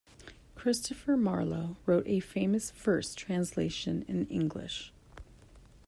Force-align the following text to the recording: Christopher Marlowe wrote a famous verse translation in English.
Christopher 0.55 1.15
Marlowe 1.15 1.77
wrote 1.85 2.07
a 2.07 2.19
famous 2.21 2.71
verse 2.71 3.13
translation 3.13 4.03
in 4.07 4.25
English. 4.29 4.91